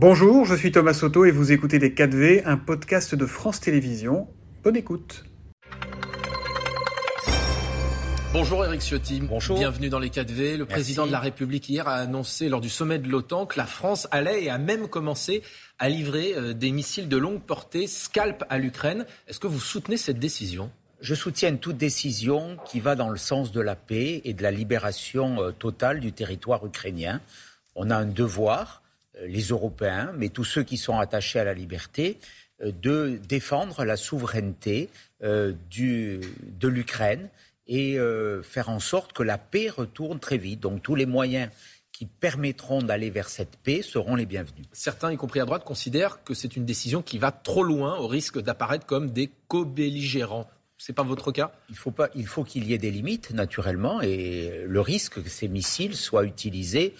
[0.00, 4.28] Bonjour, je suis Thomas Soto et vous écoutez Les 4V, un podcast de France Télévisions.
[4.62, 5.24] Bonne écoute.
[8.32, 9.20] Bonjour Eric Ciotti.
[9.20, 9.58] Bonjour.
[9.58, 10.56] Bienvenue dans les 4V.
[10.56, 13.66] Le président de la République hier a annoncé lors du sommet de l'OTAN que la
[13.66, 15.42] France allait et a même commencé
[15.80, 19.04] à livrer euh, des missiles de longue portée Scalp à l'Ukraine.
[19.26, 20.70] Est-ce que vous soutenez cette décision?
[21.00, 24.52] Je soutiens toute décision qui va dans le sens de la paix et de la
[24.52, 27.20] libération euh, totale du territoire ukrainien.
[27.74, 28.87] On a un devoir euh,
[29.26, 32.18] les Européens, mais tous ceux qui sont attachés à la liberté,
[32.62, 34.88] euh, de défendre la souveraineté
[35.22, 37.28] euh, du, de l'Ukraine
[37.70, 37.98] et
[38.44, 40.60] faire en sorte que la paix retourne très vite.
[40.60, 41.50] Donc tous les moyens
[41.98, 44.64] qui permettront d'aller vers cette paix seront les bienvenus.
[44.72, 48.06] Certains, y compris à droite, considèrent que c'est une décision qui va trop loin au
[48.06, 50.48] risque d'apparaître comme des co-belligérants.
[50.78, 51.50] C'est pas votre cas?
[51.70, 55.28] Il faut pas, il faut qu'il y ait des limites naturellement et le risque que
[55.28, 56.94] ces missiles soient utilisés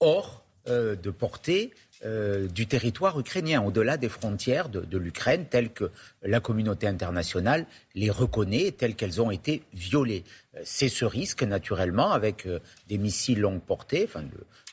[0.00, 1.72] hors euh, de portée
[2.04, 5.90] euh, du territoire ukrainien, au-delà des frontières de, l'Ukraine, telles que
[6.22, 10.24] la communauté internationale les reconnaît, telles qu'elles ont été violées.
[10.56, 12.48] Euh, c'est ce risque, naturellement, avec
[12.88, 14.22] des missiles longue portée, enfin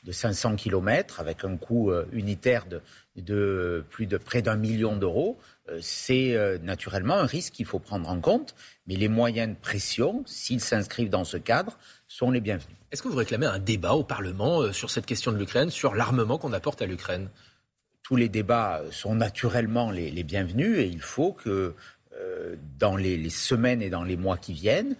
[0.04, 2.80] de, 500 km, avec un coût unitaire de,
[3.16, 5.38] de plus de près d'un million d'euros.
[5.80, 8.54] C'est naturellement un risque qu'il faut prendre en compte,
[8.86, 11.78] mais les moyens de pression, s'ils s'inscrivent dans ce cadre,
[12.08, 12.76] sont les bienvenus.
[12.92, 15.94] Est-ce que vous réclamez un débat au Parlement euh, sur cette question de l'Ukraine, sur
[15.94, 17.28] l'armement qu'on apporte à l'Ukraine?
[18.02, 21.76] Tous les débats sont naturellement les, bienvenus et il faut que
[22.18, 24.96] euh, dans les, semaines et dans les mois qui viennent,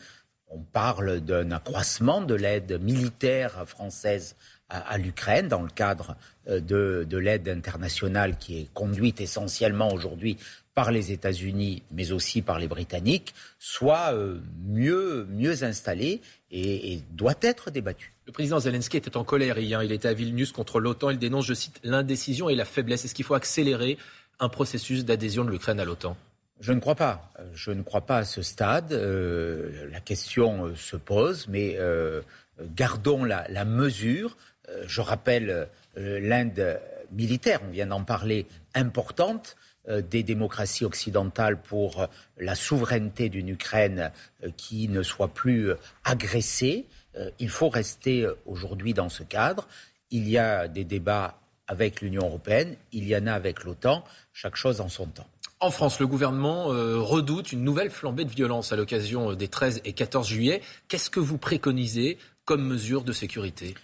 [0.51, 4.37] on parle d'un accroissement de l'aide militaire française
[4.69, 6.17] à, l'Ukraine dans le cadre
[6.49, 10.37] euh, de, de l'aide internationale qui est conduite essentiellement aujourd'hui
[10.75, 14.15] par les États-Unis, mais aussi par les Britanniques, soit
[14.67, 18.13] mieux, mieux installée et, doit être débattu.
[18.27, 19.83] Le président Zelensky était en colère hier.
[19.83, 21.11] Il était à Vilnius contre l'OTAN.
[21.11, 23.05] Il dénonce, je cite, l'indécision et la faiblesse.
[23.05, 23.99] Est-ce qu'il faut accélérer
[24.39, 26.17] un processus d'adhésion de l'Ukraine à l'OTAN?
[26.61, 27.33] Je ne crois pas.
[27.55, 28.93] Je ne crois pas à ce stade.
[28.93, 32.23] Euh, la question euh, se pose, mais euh,
[32.75, 34.37] gardons la, mesure.
[34.87, 36.79] je rappelle l'Inde
[37.11, 39.57] militaire, on vient d'en parler, importante.
[39.89, 42.07] Euh, des démocraties occidentales pour euh,
[42.37, 44.13] la souveraineté d'une Ukraine
[44.45, 45.73] euh, qui ne soit plus
[46.05, 46.87] agressée.
[47.41, 49.67] Il faut rester aujourd'hui dans ce cadre.
[50.11, 54.55] Il y a des débats avec l'Union européenne, il y en a avec l'OTAN, chaque
[54.55, 55.27] chose en son temps.
[55.63, 59.93] En France, le gouvernement redoute une nouvelle flambée de violence à l'occasion des 13 et
[59.93, 60.63] 14 juillet.
[60.89, 62.17] Qu'est-ce que vous préconisez
[62.47, 63.75] comme mesure de sécurité?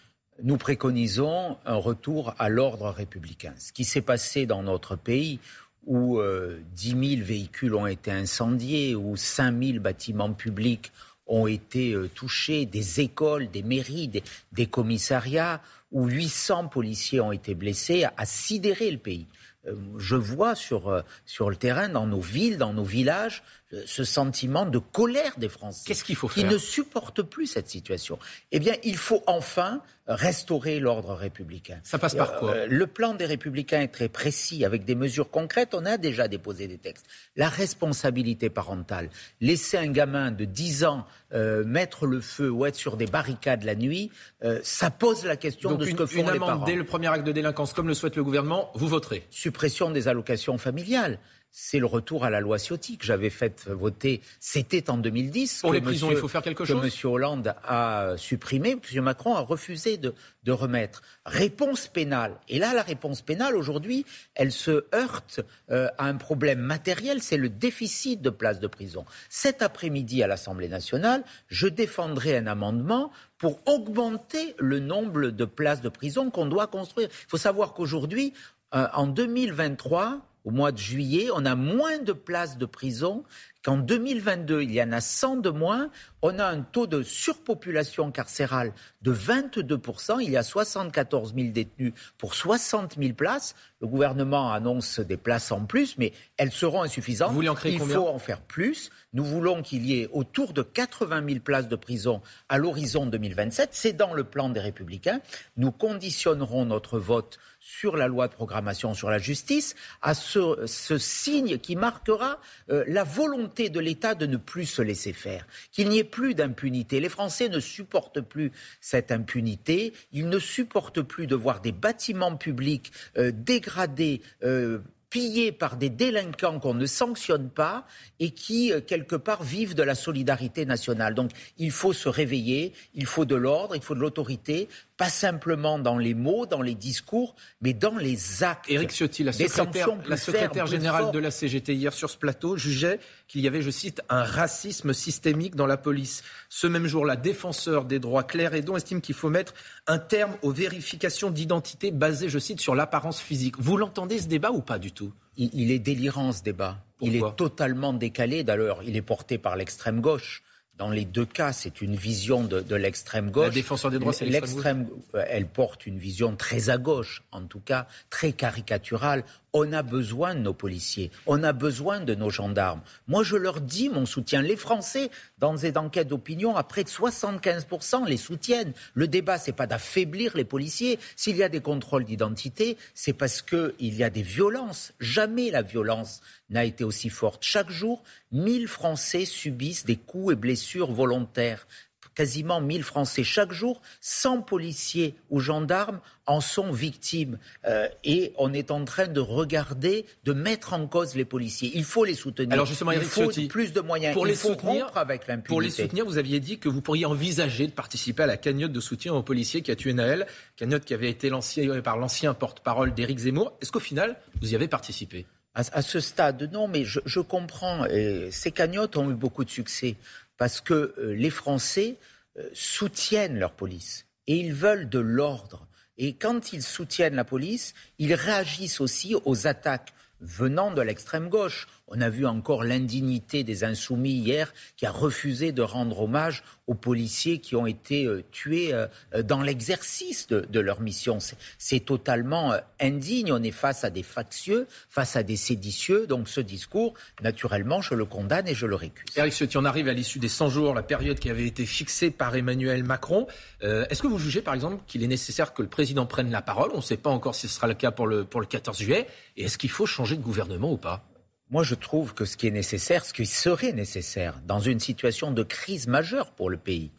[0.42, 3.52] Nous préconisons un retour à l'ordre républicain.
[3.58, 5.38] Ce qui s'est passé dans notre pays,
[5.86, 10.92] où euh, 10 000 véhicules ont été incendiés, où 5 000 bâtiments publics
[11.26, 14.10] ont été euh, touchés, des écoles, des mairies,
[14.52, 15.62] des, commissariats,
[15.92, 19.26] où 800 policiers ont été blessés, a sidéré le pays.
[19.66, 23.42] Euh, je vois sur, euh, sur le terrain, dans nos villes, dans nos villages,
[23.84, 25.82] ce sentiment de colère des Français.
[25.86, 28.18] Qu'est-ce qu'il faut faire Qui ne supportent plus cette situation.
[28.52, 31.80] Eh bien, il faut enfin restaurer l'ordre républicain.
[31.82, 35.30] Ça passe par quoi euh, Le plan des républicains est très précis, avec des mesures
[35.30, 35.74] concrètes.
[35.74, 37.06] On a déjà déposé des textes.
[37.34, 39.10] La responsabilité parentale.
[39.40, 43.64] Laisser un gamin de 10 ans euh, mettre le feu ou être sur des barricades
[43.64, 44.12] la nuit,
[44.44, 46.64] euh, ça pose la question de ce que font une les parents.
[46.64, 50.06] Dès le premier acte de délinquance, comme le souhaite le gouvernement, vous voterez Suppression des
[50.06, 51.18] allocations familiales
[51.58, 54.20] c'est le retour à la loi Ciotti que j'avais fait voter.
[54.40, 55.62] C'était en 2010.
[55.62, 56.82] Pour les prisons, il faut faire quelque chose.
[56.82, 57.10] Que M.
[57.10, 59.02] Hollande a supprimé, M.
[59.02, 60.12] Macron a refusé de,
[60.46, 61.00] remettre.
[61.24, 62.36] Réponse pénale.
[62.50, 65.40] Et là, la réponse pénale, aujourd'hui, elle se heurte
[65.70, 69.06] euh, à un problème matériel, c'est le déficit de places de prison.
[69.30, 75.80] Cet après-midi, à l'Assemblée nationale, je défendrai un amendement pour augmenter le nombre de places
[75.80, 77.08] de prison qu'on doit construire.
[77.10, 78.34] Il faut savoir qu'aujourd'hui,
[78.74, 83.24] euh, en 2023, au mois de juillet, on a moins de places de prison
[83.64, 84.62] qu'en 2022.
[84.62, 85.90] Il y en a 100 de moins.
[86.22, 90.20] On a un taux de surpopulation carcérale de 22%.
[90.22, 93.56] Il y a 74 000 détenus pour 60 000 places.
[93.80, 97.30] Le gouvernement annonce des places en plus, mais elles seront insuffisantes.
[97.30, 98.90] Vous voulez en créer Il faut en faire plus.
[99.14, 103.70] Nous voulons qu'il y ait autour de 80 000 places de prison à l'horizon 2027.
[103.72, 105.20] C'est dans le plan des Républicains.
[105.56, 110.66] Nous conditionnerons notre vote sur la loi de programmation sur la justice à ce,
[110.98, 112.38] signe qui marquera
[112.70, 116.34] euh, la volonté de l'État de ne plus se laisser faire, qu'il n'y ait plus
[116.34, 117.00] d'impunité.
[117.00, 122.36] Les Français ne supportent plus cette impunité, ils ne supportent plus de voir des bâtiments
[122.36, 124.22] publics euh, dégradés.
[124.44, 124.78] Euh,
[125.16, 127.86] pillés par des délinquants qu'on ne sanctionne pas
[128.20, 131.14] et qui, quelque part, vivent de la solidarité nationale.
[131.14, 135.78] Donc, il faut se réveiller, il faut de l'ordre, il faut de l'autorité pas simplement
[135.78, 138.70] dans les mots, dans les discours, mais dans les actes.
[138.70, 142.98] Éric Ciotti, la secrétaire, la secrétaire générale de la CGT hier sur ce plateau, jugeait
[143.28, 146.22] qu'il y avait, je cite, un racisme systémique dans la police.
[146.48, 149.54] Ce même jour, la défenseur des droits Claire Edon estime qu'il faut mettre
[149.86, 153.56] un terme aux vérifications d'identité basées, je cite, sur l'apparence physique.
[153.58, 155.12] Vous l'entendez ce débat ou pas du tout?
[155.36, 156.78] Il, est délirant ce débat.
[157.00, 158.42] il est totalement décalé.
[158.42, 160.42] D'ailleurs, il est porté par l'extrême gauche.
[160.78, 163.46] Dans les deux cas, c'est une vision de, l'extrême gauche.
[163.46, 167.42] La défenseur des droits, c'est l'extrême euh, Elle porte une vision très à gauche, en
[167.46, 169.24] tout cas très caricaturale.
[169.58, 172.82] On a besoin de nos policiers, on a besoin de nos gendarmes.
[173.08, 174.42] Moi, je leur dis mon soutien.
[174.42, 178.74] Les Français, dans des enquêtes d'opinion, à près de 75%, les soutiennent.
[178.92, 180.98] Le débat, c'est pas d'affaiblir les policiers.
[181.16, 184.92] S'il y a des contrôles d'identité, c'est parce qu'il y a des violences.
[185.00, 186.20] Jamais la violence
[186.50, 187.42] n'a été aussi forte.
[187.42, 188.02] Chaque jour,
[188.32, 191.66] 1000 Français subissent des coups et blessures volontaires
[192.16, 197.38] quasiment 1000 Français chaque jour, 100 policiers ou gendarmes en sont victimes.
[197.66, 201.70] Euh, et on est en train de regarder, de mettre en cause les policiers.
[201.74, 202.54] Il faut les soutenir.
[202.54, 204.14] Alors justement, Il faut plus de moyens.
[204.14, 205.48] Pour Il les faut soutenir, avec l'impunité.
[205.48, 208.72] Pour les soutenir, vous aviez dit que vous pourriez envisager de participer à la cagnotte
[208.72, 210.26] de soutien aux policiers qui a tué Naël,
[210.56, 213.52] cagnotte qui avait été lancée par l'ancien porte-parole d'Éric Zemmour.
[213.60, 215.26] Est-ce qu'au final, vous y avez participé?
[215.54, 217.86] À, ce stade, non, mais je, je comprends.
[217.86, 219.96] Et ces cagnottes ont eu beaucoup de succès
[220.36, 221.98] parce que euh, les Français
[222.38, 225.68] euh, soutiennent leur police et ils veulent de l'ordre.
[225.98, 231.66] Et quand ils soutiennent la police, ils réagissent aussi aux attaques venant de l'extrême gauche.
[231.88, 236.74] On a vu encore l'indignité des insoumis hier qui a refusé de rendre hommage aux
[236.74, 238.88] policiers qui ont été euh, tués euh,
[239.22, 241.18] dans l'exercice de, leur mission.
[241.58, 243.32] C'est totalement euh, indigne.
[243.32, 246.08] On est face à des factieux, face à des séditieux.
[246.08, 249.06] Donc ce discours, naturellement, je le condamne et je le récuse.
[249.14, 252.10] Eric Ciotti, on arrive à l'issue des 100 jours, la période qui avait été fixée
[252.10, 253.28] par Emmanuel Macron.
[253.60, 256.70] Est-ce que vous jugez, par exemple, qu'il est nécessaire que le président prenne la parole?
[256.74, 258.78] On ne sait pas encore si ce sera le cas pour le, pour le 14
[258.78, 259.06] juillet.
[259.36, 261.04] Et est-ce qu'il faut changer de gouvernement ou pas?
[261.50, 265.30] Moi, je trouve que ce qui est nécessaire, ce qui serait nécessaire dans une situation
[265.30, 266.90] de crise majeure pour le pays,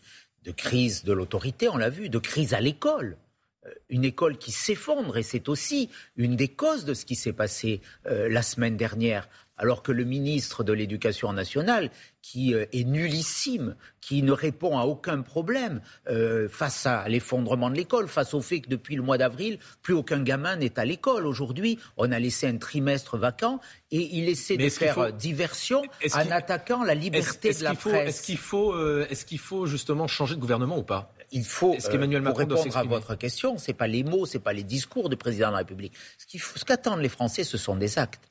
[0.44, 3.18] de crise de l'autorité, on l'a vu, de crise à l'école,
[3.66, 7.34] euh, une école qui s'effondre, et c'est aussi une des causes de ce qui s'est
[7.34, 9.28] passé euh, la semaine dernière,
[9.58, 11.90] alors que le ministre de l'Éducation nationale,
[12.22, 17.76] qui euh, est nullissime, qui ne répond à aucun problème euh, face à l'effondrement de
[17.76, 21.26] l'école, face au fait que depuis le mois d'avril, plus aucun gamin n'est à l'école.
[21.26, 23.60] Aujourd'hui, on a laissé un trimestre vacant
[23.92, 25.82] et il essaie de faire diversion
[26.14, 28.10] en attaquant la liberté de la presse.
[28.10, 31.14] Est-ce qu'il faut, euh, qu'il faut justement changer de gouvernement ou pas?
[31.32, 34.54] Il faut, est Macron pour répondre à votre question, c'est pas les mots, c'est pas
[34.54, 35.94] les discours du président de la République.
[36.18, 38.24] Ce qu'attendent les Français, ce sont des actes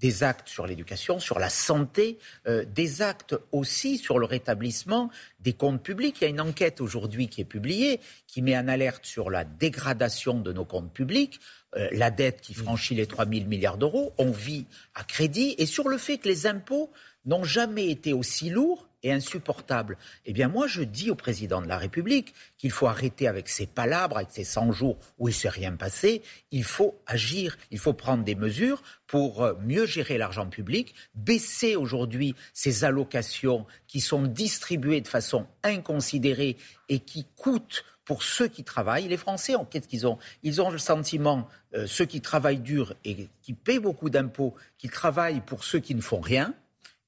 [0.00, 5.10] des actes sur l'éducation, sur la santé, euh, des actes aussi sur le rétablissement
[5.40, 6.16] des comptes publics.
[6.20, 9.44] Il y a une enquête aujourd'hui qui est publiée qui met en alerte sur la
[9.44, 11.40] dégradation de nos comptes publics,
[11.76, 15.66] euh, la dette qui franchit les 3 000 milliards d'euros, on vit à crédit, et
[15.66, 16.90] sur le fait que les impôts
[17.24, 19.96] n'ont jamais été aussi lourds et insupportable.
[20.24, 23.66] Eh bien, moi, je dis au président de la République qu'il faut arrêter avec ces
[23.66, 26.22] palabres, avec ces 100 jours où il ne s'est rien passé.
[26.50, 31.76] Il faut agir, il faut prendre des mesures pour euh, mieux gérer l'argent public, baisser
[31.76, 36.56] aujourd'hui ces allocations qui sont distribuées de façon inconsidérée
[36.88, 39.08] et qui coûtent pour ceux qui travaillent.
[39.08, 40.18] Les Français, qu'est-ce qu'ils ont?
[40.42, 44.90] Ils ont le sentiment, euh, ceux qui travaillent dur et qui paient beaucoup d'impôts, qu'ils
[44.90, 46.54] travaillent pour ceux qui ne font rien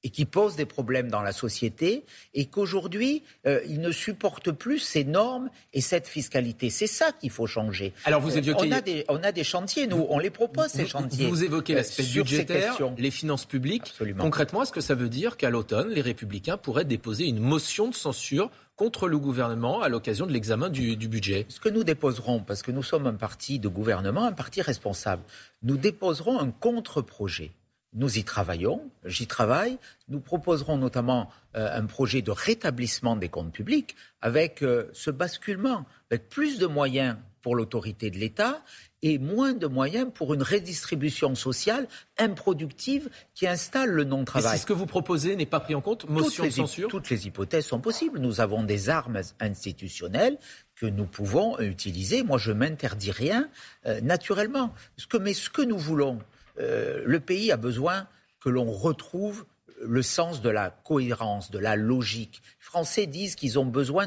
[0.07, 4.79] et qui pose des problèmes dans la société et qu'aujourd'hui, euh, ils ne supportent plus
[4.79, 6.71] ces normes et cette fiscalité.
[6.71, 7.93] C'est ça qu'il faut changer.
[8.05, 8.69] Alors vous évoquez...
[8.69, 11.27] on, a des, on a des chantiers, nous, on les propose, ces chantiers.
[11.27, 13.93] Vous évoquez euh, l'aspect budgétaire, les finances publiques.
[14.17, 17.95] Concrètement, est-ce que ça veut dire qu'à l'automne, les républicains pourraient déposer une motion de
[17.95, 21.47] censure contre le gouvernement à l'occasion de l'examen du, du, budget?
[21.49, 25.25] Ce que nous déposerons, parce que nous sommes un parti de gouvernement, un parti responsable,
[25.65, 27.51] nous déposerons un contre-projet
[27.97, 29.79] nous y travaillons, j'y travaille.
[30.09, 35.87] Nous proposerons notamment euh, un projet de rétablissement des comptes publics avec euh, ce basculement,
[36.11, 38.63] avec plus de moyens pour l'autorité de l'État
[39.03, 41.87] et moins de moyens pour une redistribution sociale
[42.19, 44.57] improductive qui installe le non-travail.
[44.57, 47.09] Si ce que vous proposez n'est pas pris en compte, motion toutes de censure Toutes
[47.09, 48.19] les hypothèses sont possibles.
[48.19, 50.39] Nous avons des armes institutionnelles
[50.75, 52.23] que nous pouvons utiliser.
[52.25, 53.49] Moi, je m'interdis rien
[53.87, 54.75] euh, naturellement.
[54.97, 56.19] Ce que, mais ce que nous voulons,
[56.59, 58.07] euh, le pays a besoin
[58.41, 59.45] que l'on retrouve
[59.81, 62.43] le sens de la cohérence, de la logique.
[62.61, 64.07] Les Français disent qu'ils ont besoin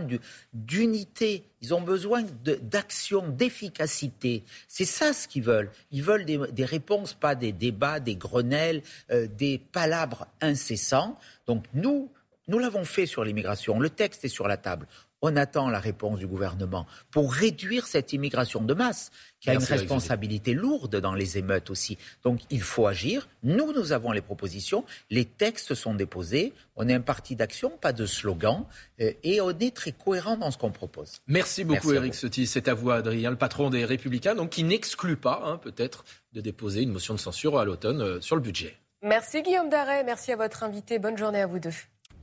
[0.53, 4.44] d'unité, ils ont besoin d'action, d'efficacité.
[4.68, 5.72] C'est ça ce qu'ils veulent.
[5.91, 11.18] Ils veulent des, réponses, pas des débats, des grenelles, euh, des palabres incessants.
[11.46, 12.12] Donc nous,
[12.50, 13.79] Nous l'avons fait sur l'immigration.
[13.79, 14.88] Le texte est sur la table.
[15.22, 19.63] On attend la réponse du gouvernement pour réduire cette immigration de masse, qui a une
[19.63, 22.00] responsabilité lourde dans les émeutes aussi.
[22.24, 23.29] Donc il faut agir.
[23.44, 24.84] Nous, nous avons les propositions.
[25.12, 26.53] Les textes sont déposés.
[26.75, 28.65] On est un parti d'action, pas de slogan.
[29.00, 31.20] Euh, et on est très cohérent dans ce qu'on propose.
[31.27, 32.48] Merci beaucoup, Eric Sotti.
[32.48, 36.03] C'est à vous, Adrien, le patron des Républicains, donc qui n'exclut pas, hein, peut-être,
[36.34, 38.75] de déposer une motion de censure à l'automne euh, sur le budget.
[39.03, 40.03] Merci, Guillaume Darret.
[40.03, 40.98] Merci à votre invité.
[40.98, 41.70] Bonne journée à vous deux.